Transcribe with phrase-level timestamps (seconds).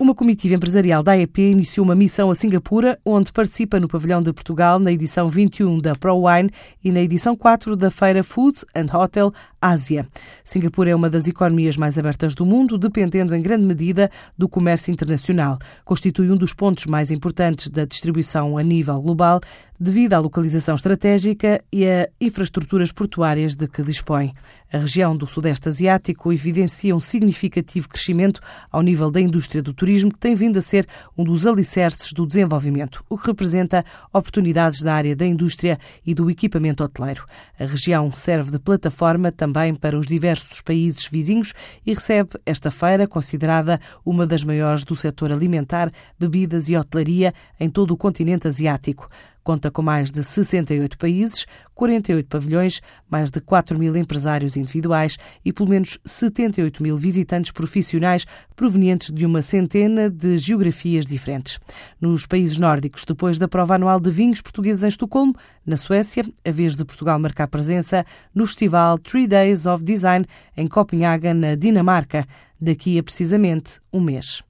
[0.00, 4.32] Uma comitiva empresarial da AEP iniciou uma missão a Singapura, onde participa no pavilhão de
[4.32, 6.50] Portugal na edição 21 da ProWine
[6.82, 10.06] e na edição 4 da feira Food and Hotel Ásia.
[10.44, 14.90] Singapura é uma das economias mais abertas do mundo, dependendo em grande medida do comércio
[14.90, 15.58] internacional.
[15.84, 19.40] Constitui um dos pontos mais importantes da distribuição a nível global,
[19.78, 24.34] devido à localização estratégica e a infraestruturas portuárias de que dispõe.
[24.72, 30.12] A região do Sudeste Asiático evidencia um significativo crescimento ao nível da indústria do turismo,
[30.12, 30.86] que tem vindo a ser
[31.18, 36.30] um dos alicerces do desenvolvimento, o que representa oportunidades na área da indústria e do
[36.30, 37.24] equipamento hoteleiro.
[37.58, 41.52] A região serve de plataforma também para os diversos países vizinhos
[41.84, 47.68] e recebe esta feira, considerada uma das maiores do setor alimentar, bebidas e hotelaria em
[47.68, 49.10] todo o continente asiático.
[49.42, 55.52] Conta com mais de 68 países, 48 pavilhões, mais de 4 mil empresários individuais e
[55.52, 61.58] pelo menos 78 mil visitantes profissionais provenientes de uma centena de geografias diferentes.
[62.00, 66.50] Nos países nórdicos, depois da prova anual de vinhos portugueses em Estocolmo, na Suécia, a
[66.50, 68.04] vez de Portugal marcar presença
[68.34, 70.26] no festival Three Days of Design
[70.56, 72.26] em Copenhaga, na Dinamarca,
[72.60, 74.42] daqui a precisamente um mês.